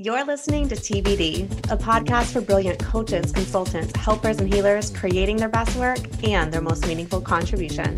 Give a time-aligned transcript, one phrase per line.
[0.00, 5.48] You're listening to TBD, a podcast for brilliant coaches, consultants, helpers, and healers creating their
[5.48, 7.96] best work and their most meaningful contribution.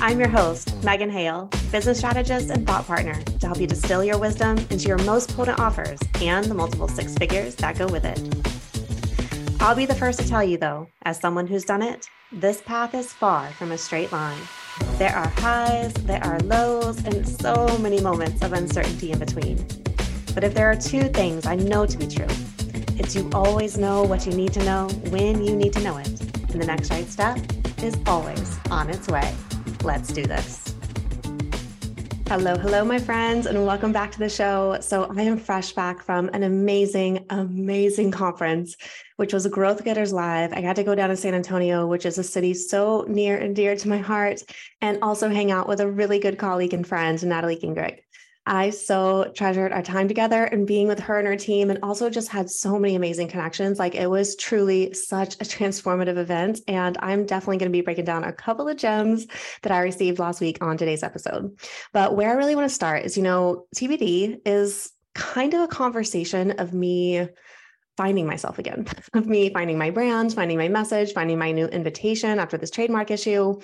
[0.00, 4.18] I'm your host, Megan Hale, business strategist and thought partner to help you distill your
[4.18, 8.20] wisdom into your most potent offers and the multiple six figures that go with it.
[9.62, 12.96] I'll be the first to tell you, though, as someone who's done it, this path
[12.96, 14.40] is far from a straight line.
[14.98, 19.64] There are highs, there are lows, and so many moments of uncertainty in between.
[20.34, 22.26] But if there are two things I know to be true,
[22.98, 26.08] it's you always know what you need to know when you need to know it.
[26.08, 27.38] And the next right step
[27.82, 29.34] is always on its way.
[29.84, 30.74] Let's do this.
[32.28, 34.78] Hello, hello, my friends, and welcome back to the show.
[34.80, 38.78] So, I am fresh back from an amazing, amazing conference,
[39.16, 40.54] which was Growth Getters Live.
[40.54, 43.54] I got to go down to San Antonio, which is a city so near and
[43.54, 44.40] dear to my heart,
[44.80, 47.98] and also hang out with a really good colleague and friend, Natalie Gingrich.
[48.44, 52.10] I so treasured our time together and being with her and her team, and also
[52.10, 53.78] just had so many amazing connections.
[53.78, 56.60] Like it was truly such a transformative event.
[56.66, 59.26] And I'm definitely going to be breaking down a couple of gems
[59.62, 61.56] that I received last week on today's episode.
[61.92, 65.68] But where I really want to start is, you know, TBD is kind of a
[65.68, 67.28] conversation of me
[67.96, 72.38] finding myself again, of me finding my brand, finding my message, finding my new invitation
[72.38, 73.58] after this trademark issue,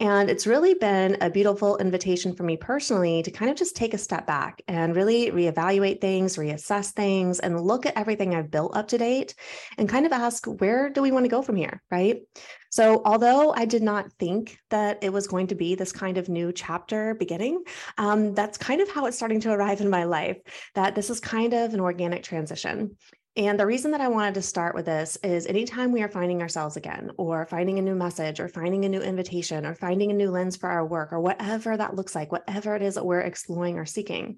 [0.00, 3.94] and it's really been a beautiful invitation for me personally to kind of just take
[3.94, 8.76] a step back and really reevaluate things, reassess things, and look at everything I've built
[8.76, 9.36] up to date
[9.78, 11.80] and kind of ask, where do we want to go from here?
[11.92, 12.22] Right.
[12.70, 16.28] So, although I did not think that it was going to be this kind of
[16.28, 17.62] new chapter beginning,
[17.96, 20.38] um, that's kind of how it's starting to arrive in my life,
[20.74, 22.96] that this is kind of an organic transition.
[23.36, 26.40] And the reason that I wanted to start with this is anytime we are finding
[26.40, 30.14] ourselves again, or finding a new message, or finding a new invitation, or finding a
[30.14, 33.20] new lens for our work, or whatever that looks like, whatever it is that we're
[33.20, 34.36] exploring or seeking,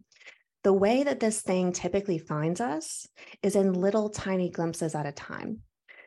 [0.65, 3.07] the way that this thing typically finds us
[3.43, 5.61] is in little tiny glimpses at a time.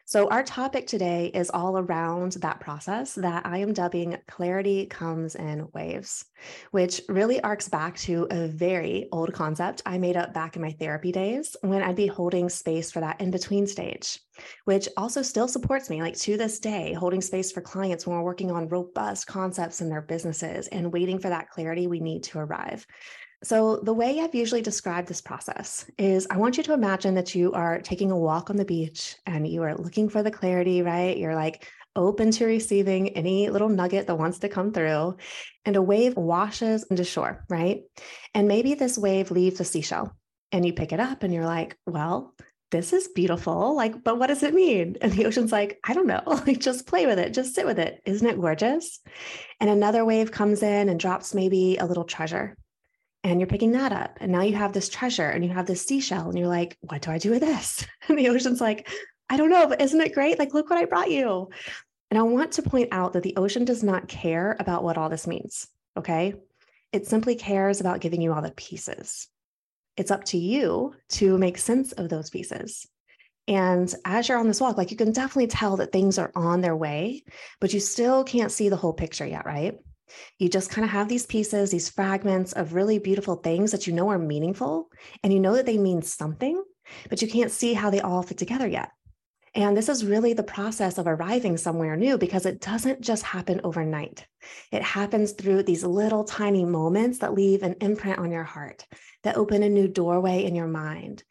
[0.09, 5.35] So, our topic today is all around that process that I am dubbing clarity comes
[5.35, 6.25] in waves,
[6.71, 10.71] which really arcs back to a very old concept I made up back in my
[10.71, 14.19] therapy days when I'd be holding space for that in between stage,
[14.65, 18.23] which also still supports me, like to this day, holding space for clients when we're
[18.23, 22.39] working on robust concepts in their businesses and waiting for that clarity we need to
[22.39, 22.83] arrive.
[23.41, 27.33] So, the way I've usually described this process is I want you to imagine that
[27.33, 30.81] you are taking a walk on the beach and you are looking for the clarity,
[30.81, 31.17] right?
[31.17, 35.15] You're like open to receiving any little nugget that wants to come through,
[35.63, 37.83] and a wave washes into shore, right?
[38.33, 40.13] And maybe this wave leaves a seashell
[40.51, 42.33] and you pick it up and you're like, well,
[42.71, 43.73] this is beautiful.
[43.75, 44.97] Like, but what does it mean?
[45.01, 46.21] And the ocean's like, I don't know.
[46.25, 48.01] Like, just play with it, just sit with it.
[48.05, 48.99] Isn't it gorgeous?
[49.61, 52.57] And another wave comes in and drops maybe a little treasure
[53.23, 55.85] and you're picking that up and now you have this treasure and you have this
[55.85, 57.85] seashell and you're like what do i do with this?
[58.07, 58.89] And the ocean's like
[59.29, 60.39] i don't know but isn't it great?
[60.39, 61.49] Like look what i brought you.
[62.09, 65.09] And i want to point out that the ocean does not care about what all
[65.09, 66.33] this means okay?
[66.91, 69.27] It simply cares about giving you all the pieces.
[69.97, 72.87] It's up to you to make sense of those pieces.
[73.47, 76.61] And as you're on this walk, like you can definitely tell that things are on
[76.61, 77.23] their way,
[77.59, 79.77] but you still can't see the whole picture yet, right?
[80.37, 83.93] You just kind of have these pieces, these fragments of really beautiful things that you
[83.93, 84.89] know are meaningful
[85.23, 86.63] and you know that they mean something,
[87.09, 88.91] but you can't see how they all fit together yet.
[89.55, 93.61] And this is really the process of arriving somewhere new because it doesn't just happen
[93.63, 94.27] overnight.
[94.71, 98.85] It happens through these little tiny moments that leave an imprint on your heart,
[99.23, 101.23] that open a new doorway in your mind,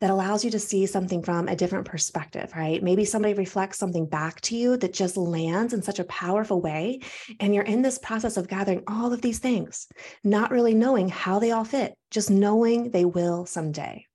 [0.00, 2.82] that allows you to see something from a different perspective, right?
[2.82, 7.00] Maybe somebody reflects something back to you that just lands in such a powerful way.
[7.40, 9.86] And you're in this process of gathering all of these things,
[10.22, 14.06] not really knowing how they all fit, just knowing they will someday.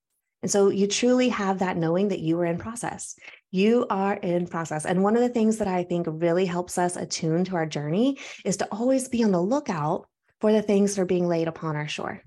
[0.43, 3.15] And so you truly have that knowing that you are in process.
[3.51, 4.85] You are in process.
[4.85, 8.17] And one of the things that I think really helps us attune to our journey
[8.43, 10.07] is to always be on the lookout
[10.39, 12.23] for the things that are being laid upon our shore.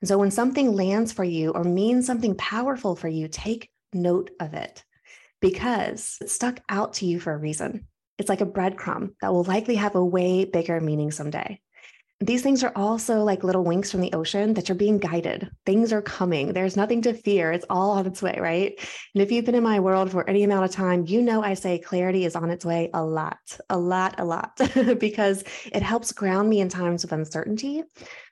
[0.00, 4.30] And so when something lands for you or means something powerful for you, take note
[4.40, 4.84] of it
[5.40, 7.86] because it stuck out to you for a reason.
[8.18, 11.60] It's like a breadcrumb that will likely have a way bigger meaning someday.
[12.20, 15.50] These things are also like little winks from the ocean that you're being guided.
[15.66, 16.54] Things are coming.
[16.54, 17.52] There's nothing to fear.
[17.52, 18.72] It's all on its way, right?
[19.14, 21.52] And if you've been in my world for any amount of time, you know I
[21.52, 23.36] say clarity is on its way a lot,
[23.68, 24.58] a lot, a lot,
[24.98, 27.82] because it helps ground me in times of uncertainty.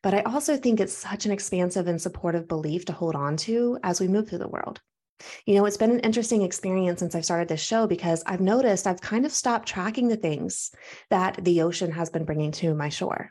[0.03, 3.79] But I also think it's such an expansive and supportive belief to hold on to
[3.83, 4.81] as we move through the world.
[5.45, 8.87] You know, it's been an interesting experience since I've started this show because I've noticed
[8.87, 10.71] I've kind of stopped tracking the things
[11.11, 13.31] that the ocean has been bringing to my shore.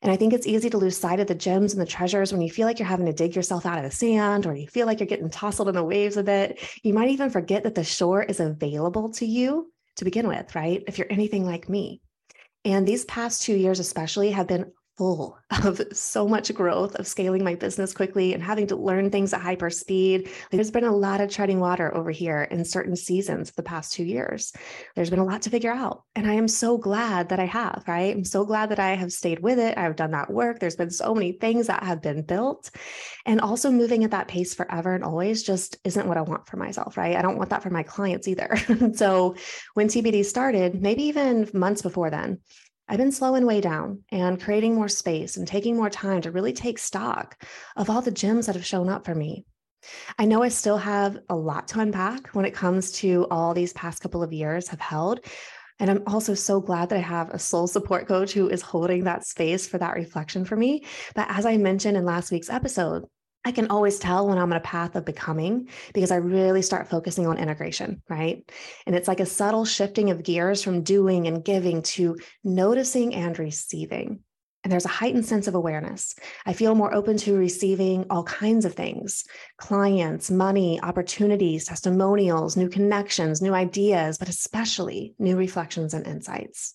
[0.00, 2.40] And I think it's easy to lose sight of the gems and the treasures when
[2.40, 4.86] you feel like you're having to dig yourself out of the sand or you feel
[4.86, 6.60] like you're getting tousled in the waves a bit.
[6.84, 10.84] You might even forget that the shore is available to you to begin with, right?
[10.86, 12.00] If you're anything like me.
[12.64, 17.44] And these past two years, especially, have been full of so much growth of scaling
[17.44, 20.28] my business quickly and having to learn things at hyper speed.
[20.50, 24.04] There's been a lot of treading water over here in certain seasons the past two
[24.04, 24.52] years.
[24.96, 26.02] There's been a lot to figure out.
[26.16, 28.14] And I am so glad that I have, right?
[28.14, 29.78] I'm so glad that I have stayed with it.
[29.78, 30.58] I've done that work.
[30.58, 32.70] There's been so many things that have been built.
[33.24, 36.56] And also moving at that pace forever and always just isn't what I want for
[36.56, 37.16] myself, right?
[37.16, 38.56] I don't want that for my clients either.
[38.94, 39.36] so
[39.74, 42.40] when TBD started, maybe even months before then,
[42.88, 46.54] I've been slowing way down and creating more space and taking more time to really
[46.54, 47.42] take stock
[47.76, 49.44] of all the gems that have shown up for me.
[50.18, 53.74] I know I still have a lot to unpack when it comes to all these
[53.74, 55.20] past couple of years have held.
[55.78, 59.04] And I'm also so glad that I have a soul support coach who is holding
[59.04, 60.84] that space for that reflection for me.
[61.14, 63.04] But as I mentioned in last week's episode,
[63.44, 66.88] I can always tell when I'm on a path of becoming because I really start
[66.88, 68.48] focusing on integration, right?
[68.86, 73.38] And it's like a subtle shifting of gears from doing and giving to noticing and
[73.38, 74.20] receiving.
[74.64, 76.16] And there's a heightened sense of awareness.
[76.44, 79.24] I feel more open to receiving all kinds of things
[79.56, 86.74] clients, money, opportunities, testimonials, new connections, new ideas, but especially new reflections and insights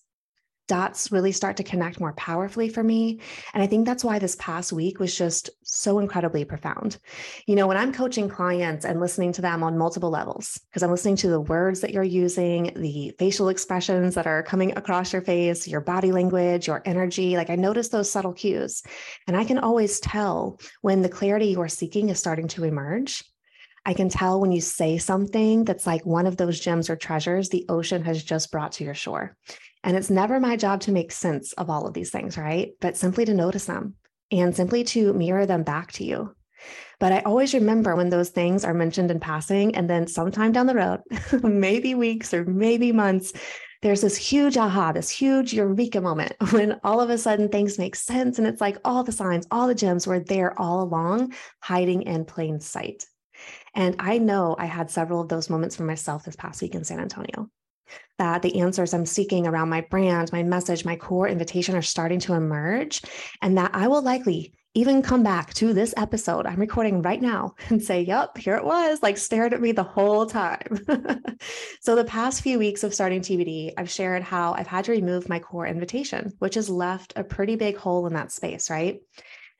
[0.66, 3.20] dots really start to connect more powerfully for me.
[3.52, 6.98] And I think that's why this past week was just so incredibly profound.
[7.46, 10.90] You know, when I'm coaching clients and listening to them on multiple levels, because I'm
[10.90, 15.22] listening to the words that you're using, the facial expressions that are coming across your
[15.22, 18.82] face, your body language, your energy, like I notice those subtle cues.
[19.26, 23.22] And I can always tell when the clarity you're seeking is starting to emerge.
[23.86, 27.50] I can tell when you say something that's like one of those gems or treasures
[27.50, 29.36] the ocean has just brought to your shore.
[29.84, 32.72] And it's never my job to make sense of all of these things, right?
[32.80, 33.94] But simply to notice them
[34.32, 36.34] and simply to mirror them back to you.
[36.98, 40.66] But I always remember when those things are mentioned in passing, and then sometime down
[40.66, 41.00] the road,
[41.42, 43.34] maybe weeks or maybe months,
[43.82, 47.94] there's this huge aha, this huge eureka moment when all of a sudden things make
[47.94, 48.38] sense.
[48.38, 52.24] And it's like all the signs, all the gems were there all along, hiding in
[52.24, 53.04] plain sight.
[53.74, 56.84] And I know I had several of those moments for myself this past week in
[56.84, 57.50] San Antonio
[58.18, 62.20] that the answers I'm seeking around my brand, my message, my core invitation are starting
[62.20, 63.02] to emerge,
[63.42, 67.54] and that I will likely even come back to this episode I'm recording right now
[67.68, 70.80] and say, Yep, here it was, like stared at me the whole time.
[71.80, 75.28] so, the past few weeks of starting TBD, I've shared how I've had to remove
[75.28, 79.00] my core invitation, which has left a pretty big hole in that space, right?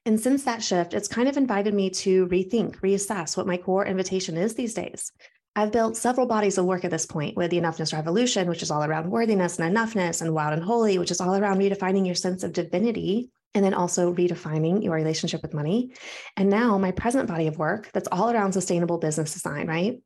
[0.06, 3.86] And since that shift, it's kind of invited me to rethink, reassess what my core
[3.86, 5.12] invitation is these days.
[5.56, 8.72] I've built several bodies of work at this point with the Enoughness Revolution, which is
[8.72, 12.16] all around worthiness and enoughness, and Wild and Holy, which is all around redefining your
[12.16, 15.92] sense of divinity, and then also redefining your relationship with money.
[16.36, 19.98] And now my present body of work that's all around sustainable business design, right?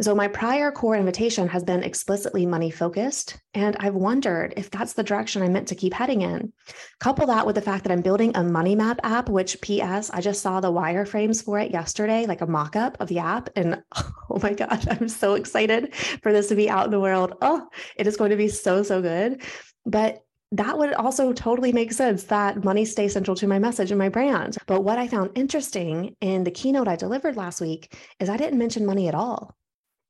[0.00, 3.38] So my prior core invitation has been explicitly money focused.
[3.54, 6.52] And I've wondered if that's the direction I'm meant to keep heading in.
[6.98, 10.20] Couple that with the fact that I'm building a money map app, which PS, I
[10.20, 13.50] just saw the wireframes for it yesterday, like a mock up of the app.
[13.54, 13.82] And
[14.36, 17.34] oh my gosh, I'm so excited for this to be out in the world.
[17.42, 19.42] Oh, it is going to be so, so good.
[19.84, 23.98] But that would also totally make sense that money stay central to my message and
[23.98, 24.56] my brand.
[24.66, 28.58] But what I found interesting in the keynote I delivered last week is I didn't
[28.58, 29.54] mention money at all.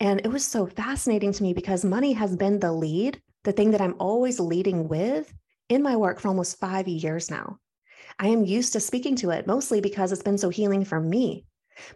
[0.00, 3.70] And it was so fascinating to me because money has been the lead, the thing
[3.70, 5.32] that I'm always leading with
[5.68, 7.58] in my work for almost five years now.
[8.18, 11.44] I am used to speaking to it mostly because it's been so healing for me.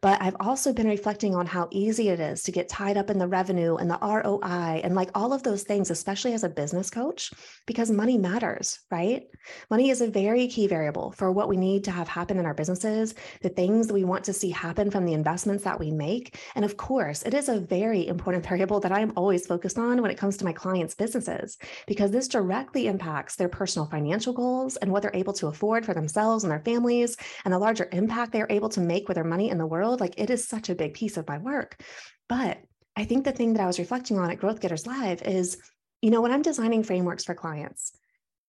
[0.00, 3.18] But I've also been reflecting on how easy it is to get tied up in
[3.18, 6.90] the revenue and the ROI and like all of those things, especially as a business
[6.90, 7.32] coach,
[7.66, 9.24] because money matters, right?
[9.70, 12.54] Money is a very key variable for what we need to have happen in our
[12.54, 16.38] businesses, the things that we want to see happen from the investments that we make.
[16.54, 20.10] And of course, it is a very important variable that I'm always focused on when
[20.10, 24.90] it comes to my clients' businesses, because this directly impacts their personal financial goals and
[24.90, 28.46] what they're able to afford for themselves and their families, and the larger impact they're
[28.50, 30.94] able to make with their money in the world, like it is such a big
[30.94, 31.82] piece of my work.
[32.28, 32.58] But
[32.94, 35.58] I think the thing that I was reflecting on at Growth Getters Live is,
[36.02, 37.92] you know, when I'm designing frameworks for clients,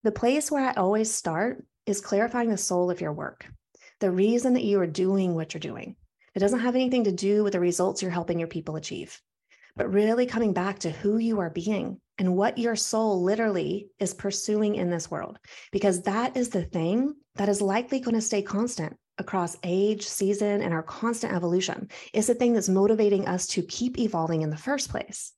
[0.04, 3.48] the place where I always start is clarifying the soul of your work,
[4.00, 5.96] the reason that you are doing what you're doing.
[6.36, 9.20] It doesn't have anything to do with the results you're helping your people achieve,
[9.76, 14.14] but really coming back to who you are being and what your soul literally is
[14.14, 15.40] pursuing in this world,
[15.72, 20.62] because that is the thing that is likely going to stay constant across age, season,
[20.62, 24.58] and our constant evolution is the thing that's motivating us to keep evolving in the
[24.58, 25.34] first place.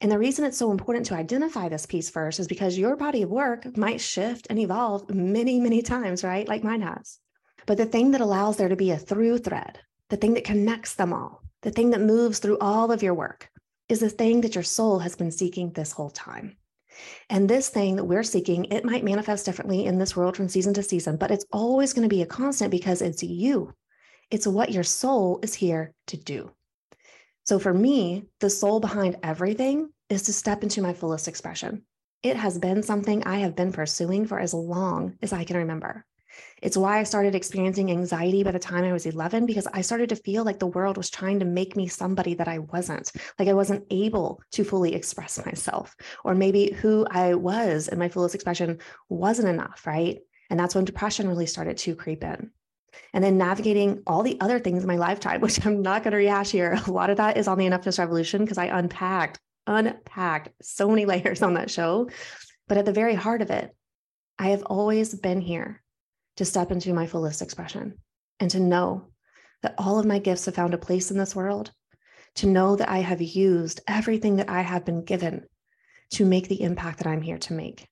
[0.00, 3.22] And the reason it's so important to identify this piece first is because your body
[3.22, 6.46] of work might shift and evolve many, many times, right?
[6.46, 7.18] Like mine has.
[7.66, 10.94] But the thing that allows there to be a through thread, the thing that connects
[10.94, 13.50] them all, the thing that moves through all of your work
[13.88, 16.56] is the thing that your soul has been seeking this whole time.
[17.30, 20.74] And this thing that we're seeking, it might manifest differently in this world from season
[20.74, 23.72] to season, but it's always going to be a constant because it's you.
[24.30, 26.50] It's what your soul is here to do.
[27.44, 31.82] So for me, the soul behind everything is to step into my fullest expression.
[32.22, 36.04] It has been something I have been pursuing for as long as I can remember.
[36.62, 40.08] It's why I started experiencing anxiety by the time I was 11, because I started
[40.08, 43.48] to feel like the world was trying to make me somebody that I wasn't, like
[43.48, 48.34] I wasn't able to fully express myself, or maybe who I was in my fullest
[48.34, 48.78] expression
[49.08, 50.18] wasn't enough, right?
[50.48, 52.50] And that's when depression really started to creep in.
[53.12, 56.18] And then navigating all the other things in my lifetime, which I'm not going to
[56.18, 56.80] rehash here.
[56.86, 61.04] A lot of that is on the Enoughness Revolution because I unpacked, unpacked so many
[61.06, 62.08] layers on that show.
[62.68, 63.74] But at the very heart of it,
[64.38, 65.82] I have always been here
[66.36, 67.94] to step into my fullest expression
[68.40, 69.08] and to know
[69.62, 71.72] that all of my gifts have found a place in this world,
[72.36, 75.46] to know that I have used everything that I have been given
[76.10, 77.88] to make the impact that I'm here to make.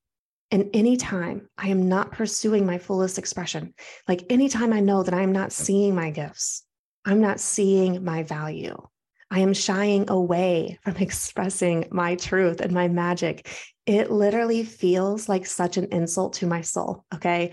[0.50, 3.74] And anytime I am not pursuing my fullest expression,
[4.06, 6.62] like anytime I know that I'm not seeing my gifts,
[7.04, 8.76] I'm not seeing my value,
[9.30, 13.48] I am shying away from expressing my truth and my magic.
[13.86, 17.04] It literally feels like such an insult to my soul.
[17.14, 17.52] Okay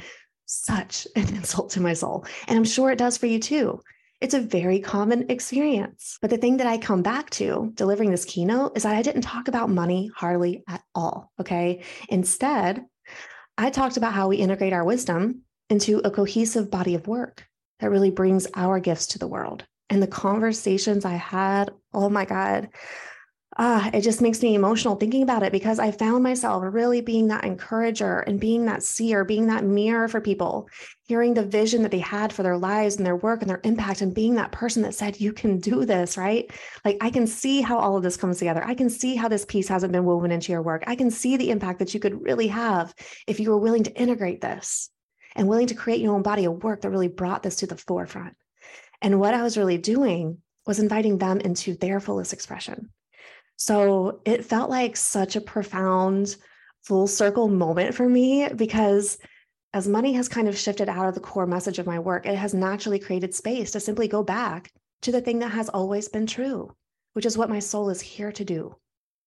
[0.51, 2.25] such an insult to my soul.
[2.47, 3.81] And I'm sure it does for you too.
[4.19, 6.19] It's a very common experience.
[6.21, 9.23] But the thing that I come back to delivering this keynote is that I didn't
[9.23, 11.31] talk about money hardly at all.
[11.39, 11.83] Okay.
[12.09, 12.85] Instead,
[13.57, 17.47] I talked about how we integrate our wisdom into a cohesive body of work
[17.79, 19.65] that really brings our gifts to the world.
[19.89, 22.69] And the conversations I had, oh my God,
[23.63, 27.27] ah, it just makes me emotional thinking about it because I found myself really being
[27.27, 30.67] that encourager and being that seer, being that mirror for people,
[31.03, 34.01] hearing the vision that they had for their lives and their work and their impact,
[34.01, 36.49] and being that person that said, You can do this, right?
[36.83, 38.63] Like, I can see how all of this comes together.
[38.65, 40.83] I can see how this piece hasn't been woven into your work.
[40.87, 42.95] I can see the impact that you could really have
[43.27, 44.89] if you were willing to integrate this
[45.35, 47.77] and willing to create your own body of work that really brought this to the
[47.77, 48.35] forefront.
[49.03, 52.89] And what I was really doing was inviting them into their fullest expression
[53.61, 56.35] so it felt like such a profound
[56.81, 59.19] full circle moment for me because
[59.71, 62.35] as money has kind of shifted out of the core message of my work, it
[62.35, 64.71] has naturally created space to simply go back
[65.03, 66.75] to the thing that has always been true,
[67.13, 68.75] which is what my soul is here to do.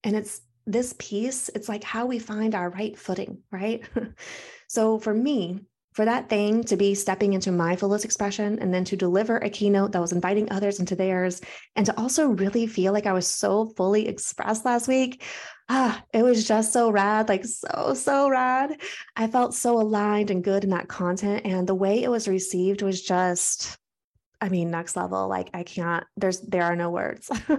[0.03, 3.85] And it's this piece, it's like how we find our right footing, right?
[4.67, 5.61] so for me,
[5.95, 9.49] for that thing to be stepping into my fullest expression and then to deliver a
[9.49, 11.41] keynote that was inviting others into theirs
[11.77, 15.23] and to also really feel like I was so fully expressed last week.
[15.69, 18.81] Ah, it was just so rad, like so, so rad.
[19.17, 21.47] I felt so aligned and good in that content.
[21.47, 23.79] And the way it was received was just,
[24.41, 25.29] I mean, next level.
[25.29, 27.31] Like I can't, there's, there are no words.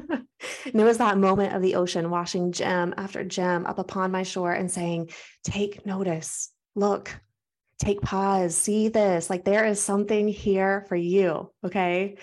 [0.65, 4.23] And there was that moment of the ocean washing gem after gem up upon my
[4.23, 5.09] shore and saying,
[5.43, 7.15] take notice, look,
[7.79, 9.29] take pause, see this.
[9.29, 11.51] Like there is something here for you.
[11.63, 12.17] Okay.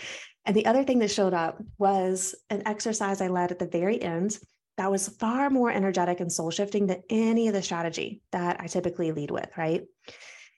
[0.45, 4.01] And the other thing that showed up was an exercise I led at the very
[4.03, 4.39] end
[4.77, 8.67] that was far more energetic and soul shifting than any of the strategy that I
[8.67, 9.83] typically lead with, right?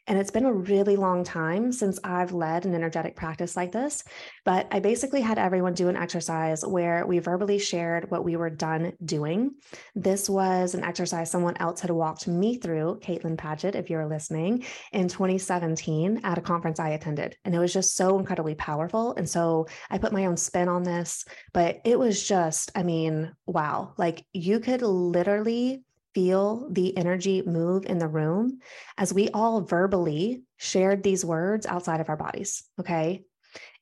[0.07, 4.05] And it's been a really long time since I've led an energetic practice like this.
[4.45, 8.51] But I basically had everyone do an exercise where we verbally shared what we were
[8.51, 9.53] done doing.
[9.95, 14.65] This was an exercise someone else had walked me through, Caitlin Paget, if you're listening,
[14.93, 17.37] in 2017 at a conference I attended.
[17.45, 19.15] And it was just so incredibly powerful.
[19.15, 23.33] And so I put my own spin on this, but it was just, I mean,
[23.47, 23.95] wow.
[23.97, 25.83] Like you could literally
[26.15, 28.61] feel the energy move in the room
[28.97, 32.65] as we all verbally shared these words outside of our bodies.
[32.81, 33.25] Okay.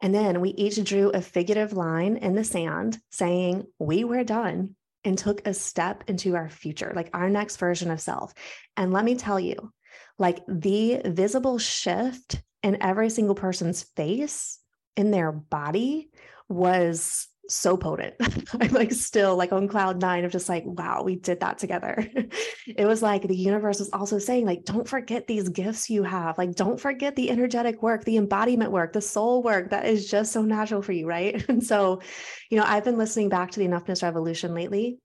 [0.01, 4.77] And then we each drew a figurative line in the sand saying, We were done
[5.05, 8.33] and took a step into our future, like our next version of self.
[8.77, 9.73] And let me tell you,
[10.19, 14.59] like the visible shift in every single person's face
[14.97, 16.11] in their body
[16.49, 18.15] was so potent.
[18.61, 22.09] I'm like still like on cloud nine of just like, wow, we did that together.
[22.67, 26.39] it was like the universe was also saying, like, don't forget these gifts you have.
[26.39, 30.33] Like, don't forget the energetic work, the embodiment work, the soul work that is just
[30.33, 31.07] so natural for you.
[31.07, 31.45] Right.
[31.53, 32.01] And so,
[32.51, 34.99] you know, I've been listening back to the Enoughness Revolution lately.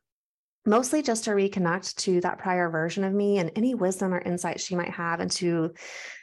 [0.68, 4.60] Mostly just to reconnect to that prior version of me and any wisdom or insight
[4.60, 5.74] she might have into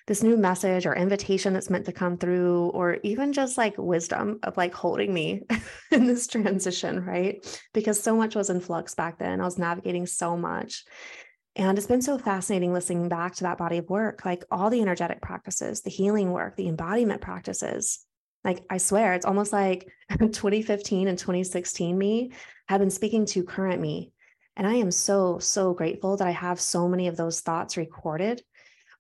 [0.07, 4.39] this new message or invitation that's meant to come through, or even just like wisdom
[4.43, 5.43] of like holding me
[5.91, 7.45] in this transition, right?
[7.73, 9.41] Because so much was in flux back then.
[9.41, 10.85] I was navigating so much.
[11.57, 14.83] And it's been so fascinating listening back to that body of work, like all the
[14.83, 18.05] energetic practices, the healing work, the embodiment practices.
[18.43, 22.33] Like, I swear, it's almost like 2015 and 2016 me
[22.69, 24.13] have been speaking to current me.
[24.57, 28.43] And I am so, so grateful that I have so many of those thoughts recorded.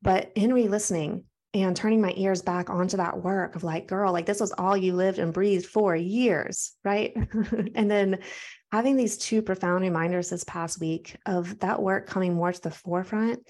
[0.02, 4.12] But in re listening and turning my ears back onto that work of like, girl,
[4.12, 7.14] like this was all you lived and breathed for years, right?
[7.74, 8.18] and then
[8.72, 12.70] having these two profound reminders this past week of that work coming more to the
[12.72, 13.46] forefront,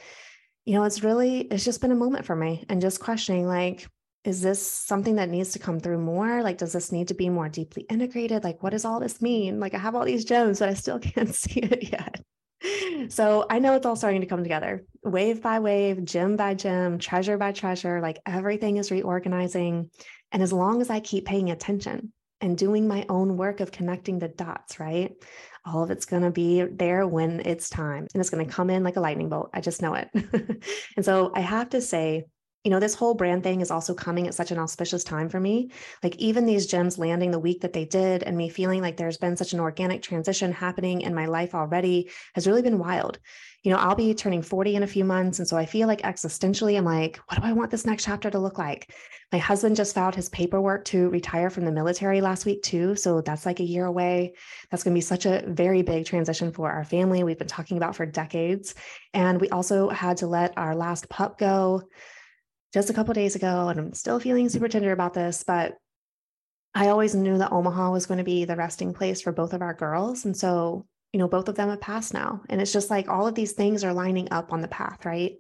[0.66, 3.88] you know, it's really, it's just been a moment for me and just questioning like,
[4.24, 6.42] is this something that needs to come through more?
[6.42, 8.42] Like, does this need to be more deeply integrated?
[8.42, 9.60] Like, what does all this mean?
[9.60, 12.20] Like, I have all these gems, but I still can't see it yet.
[13.10, 16.98] So I know it's all starting to come together wave by wave, gem by gem,
[16.98, 18.00] treasure by treasure.
[18.00, 19.90] Like everything is reorganizing.
[20.32, 22.14] And as long as I keep paying attention,
[22.44, 25.12] and doing my own work of connecting the dots, right?
[25.64, 28.68] All of it's going to be there when it's time and it's going to come
[28.68, 29.48] in like a lightning bolt.
[29.54, 30.10] I just know it.
[30.96, 32.24] and so I have to say,
[32.64, 35.38] you know, this whole brand thing is also coming at such an auspicious time for
[35.38, 35.70] me.
[36.02, 39.18] Like, even these gems landing the week that they did, and me feeling like there's
[39.18, 43.18] been such an organic transition happening in my life already has really been wild
[43.64, 45.38] you know, I'll be turning 40 in a few months.
[45.38, 48.30] And so I feel like existentially, I'm like, what do I want this next chapter
[48.30, 48.94] to look like?
[49.32, 52.94] My husband just filed his paperwork to retire from the military last week, too.
[52.94, 54.34] So that's like a year away.
[54.70, 57.24] That's going to be such a very big transition for our family.
[57.24, 58.74] We've been talking about for decades.
[59.14, 61.84] And we also had to let our last pup go
[62.74, 63.68] just a couple days ago.
[63.68, 65.76] And I'm still feeling super tender about this, but
[66.74, 69.62] I always knew that Omaha was going to be the resting place for both of
[69.62, 70.26] our girls.
[70.26, 72.42] And so you know, both of them have passed now.
[72.50, 75.36] And it's just like all of these things are lining up on the path, right?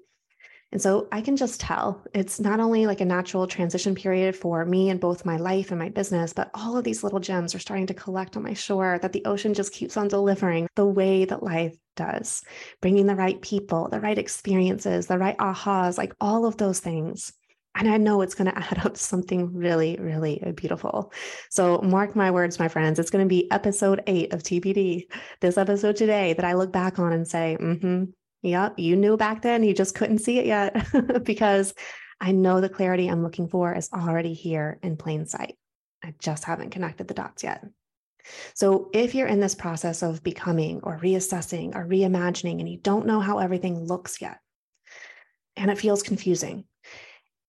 [0.74, 4.64] And so I can just tell it's not only like a natural transition period for
[4.64, 7.60] me and both my life and my business, but all of these little gems are
[7.60, 11.26] starting to collect on my shore that the ocean just keeps on delivering the way
[11.26, 12.42] that life does,
[12.80, 17.32] bringing the right people, the right experiences, the right ahas, like all of those things.
[17.76, 21.12] And I know it's going to add up to something really, really beautiful.
[21.50, 25.04] So, mark my words, my friends, it's going to be episode eight of TBD,
[25.40, 28.04] this episode today that I look back on and say, mm hmm,
[28.44, 30.86] yep, you knew back then, you just couldn't see it yet
[31.24, 31.74] because
[32.20, 35.56] I know the clarity I'm looking for is already here in plain sight.
[36.02, 37.64] I just haven't connected the dots yet.
[38.54, 43.06] So, if you're in this process of becoming or reassessing or reimagining and you don't
[43.06, 44.38] know how everything looks yet,
[45.56, 46.64] and it feels confusing,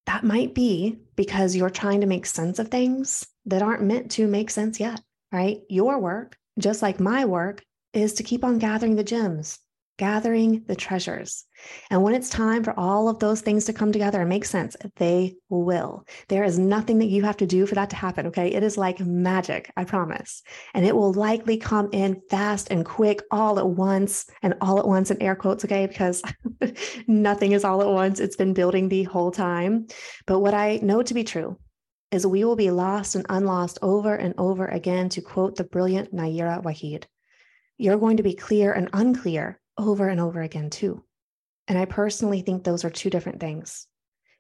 [0.05, 4.27] that might be because you're trying to make sense of things that aren't meant to
[4.27, 5.62] make sense yet, right?
[5.69, 9.60] Your work, just like my work, is to keep on gathering the gems,
[9.97, 11.45] gathering the treasures.
[11.89, 14.75] And when it's time for all of those things to come together and make sense,
[14.97, 16.05] they will.
[16.27, 18.27] There is nothing that you have to do for that to happen.
[18.27, 18.53] Okay.
[18.53, 20.43] It is like magic, I promise.
[20.73, 24.88] And it will likely come in fast and quick all at once and all at
[24.88, 25.63] once in air quotes.
[25.63, 25.88] Okay.
[25.88, 26.21] Because
[27.08, 28.19] nothing is all at once.
[28.19, 29.88] It's been building the whole time.
[30.25, 31.58] But what I know to be true
[32.12, 36.13] is we will be lost and unlost over and over again, to quote the brilliant
[36.13, 37.05] Nayyirah Waheed.
[37.77, 41.03] You're going to be clear and unclear over and over again, too.
[41.67, 43.88] And I personally think those are two different things.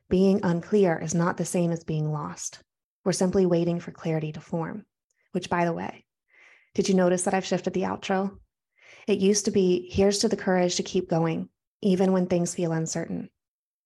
[0.09, 2.59] Being unclear is not the same as being lost.
[3.03, 4.85] We're simply waiting for clarity to form,
[5.31, 6.05] which, by the way,
[6.75, 8.37] did you notice that I've shifted the outro?
[9.07, 11.49] It used to be here's to the courage to keep going,
[11.81, 13.29] even when things feel uncertain,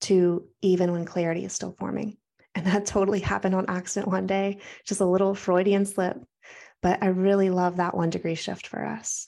[0.02, 2.18] to even when clarity is still forming.
[2.56, 6.18] And that totally happened on accident one day, just a little Freudian slip.
[6.82, 9.28] But I really love that one degree shift for us.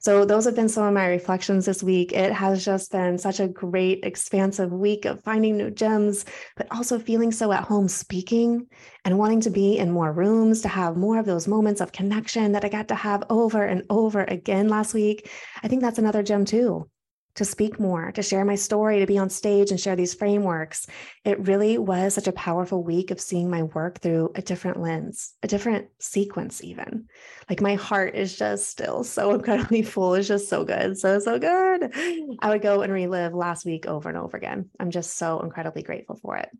[0.00, 2.12] So, those have been some of my reflections this week.
[2.12, 6.24] It has just been such a great, expansive week of finding new gems,
[6.56, 8.66] but also feeling so at home speaking
[9.04, 12.52] and wanting to be in more rooms to have more of those moments of connection
[12.52, 15.30] that I got to have over and over again last week.
[15.62, 16.88] I think that's another gem too
[17.36, 20.86] to speak more, to share my story, to be on stage and share these frameworks.
[21.24, 25.34] It really was such a powerful week of seeing my work through a different lens,
[25.42, 27.06] a different sequence, even.
[27.48, 30.14] Like my heart is just still so incredibly full.
[30.14, 30.98] It's just so good.
[30.98, 31.92] So, so good.
[32.40, 34.70] I would go and relive last week over and over again.
[34.78, 36.50] I'm just so incredibly grateful for it.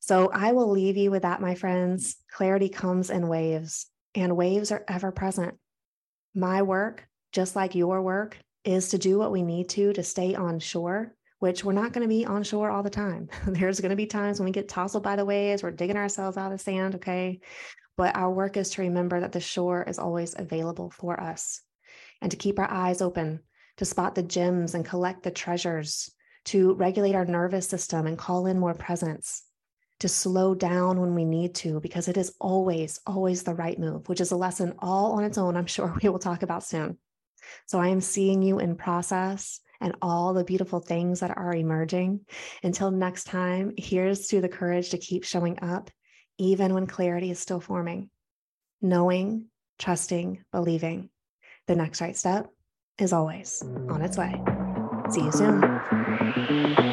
[0.00, 2.16] So, I will leave you with that, my friends.
[2.30, 5.56] Clarity comes in waves, and waves are ever present.
[6.34, 10.34] My work, just like your work, is to do what we need to to stay
[10.34, 13.28] on shore, which we're not going to be on shore all the time.
[13.46, 16.36] There's going to be times when we get tousled by the waves, we're digging ourselves
[16.36, 17.40] out of the sand, okay?
[17.96, 21.60] But our work is to remember that the shore is always available for us
[22.20, 23.40] and to keep our eyes open
[23.80, 26.10] to spot the gems and collect the treasures,
[26.44, 29.42] to regulate our nervous system and call in more presence,
[30.00, 34.06] to slow down when we need to, because it is always, always the right move,
[34.06, 36.98] which is a lesson all on its own, I'm sure we will talk about soon.
[37.66, 42.20] So I am seeing you in process and all the beautiful things that are emerging.
[42.62, 45.90] Until next time, here's to the courage to keep showing up,
[46.38, 48.10] even when clarity is still forming,
[48.82, 49.46] knowing,
[49.78, 51.08] trusting, believing.
[51.66, 52.48] The next right step
[52.98, 54.34] is always on its way.
[55.10, 56.89] See you soon.